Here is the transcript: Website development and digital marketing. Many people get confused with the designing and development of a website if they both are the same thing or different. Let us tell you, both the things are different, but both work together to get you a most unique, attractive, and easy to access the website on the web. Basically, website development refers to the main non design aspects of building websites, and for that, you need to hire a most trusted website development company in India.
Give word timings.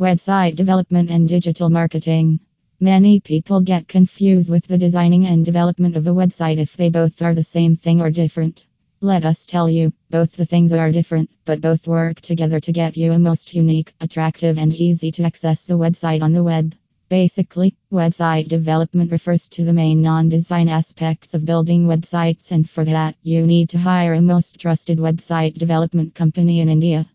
Website 0.00 0.54
development 0.54 1.10
and 1.10 1.28
digital 1.28 1.70
marketing. 1.70 2.38
Many 2.78 3.18
people 3.18 3.60
get 3.60 3.88
confused 3.88 4.48
with 4.48 4.64
the 4.68 4.78
designing 4.78 5.26
and 5.26 5.44
development 5.44 5.96
of 5.96 6.06
a 6.06 6.14
website 6.14 6.58
if 6.58 6.76
they 6.76 6.88
both 6.88 7.20
are 7.20 7.34
the 7.34 7.42
same 7.42 7.74
thing 7.74 8.00
or 8.00 8.08
different. 8.08 8.64
Let 9.00 9.24
us 9.24 9.44
tell 9.44 9.68
you, 9.68 9.92
both 10.08 10.36
the 10.36 10.46
things 10.46 10.72
are 10.72 10.92
different, 10.92 11.30
but 11.44 11.60
both 11.60 11.88
work 11.88 12.20
together 12.20 12.60
to 12.60 12.70
get 12.70 12.96
you 12.96 13.10
a 13.10 13.18
most 13.18 13.54
unique, 13.54 13.92
attractive, 14.00 14.56
and 14.56 14.72
easy 14.72 15.10
to 15.10 15.24
access 15.24 15.66
the 15.66 15.76
website 15.76 16.22
on 16.22 16.32
the 16.32 16.44
web. 16.44 16.76
Basically, 17.08 17.74
website 17.92 18.46
development 18.46 19.10
refers 19.10 19.48
to 19.48 19.64
the 19.64 19.72
main 19.72 20.00
non 20.00 20.28
design 20.28 20.68
aspects 20.68 21.34
of 21.34 21.44
building 21.44 21.88
websites, 21.88 22.52
and 22.52 22.70
for 22.70 22.84
that, 22.84 23.16
you 23.24 23.44
need 23.48 23.70
to 23.70 23.78
hire 23.78 24.14
a 24.14 24.22
most 24.22 24.60
trusted 24.60 24.98
website 24.98 25.54
development 25.54 26.14
company 26.14 26.60
in 26.60 26.68
India. 26.68 27.08